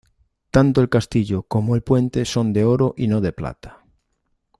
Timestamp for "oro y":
2.63-3.07